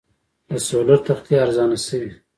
د 0.49 0.51
سولر 0.67 0.99
تختې 1.07 1.33
ارزانه 1.45 1.77
شوي؟ 1.85 2.11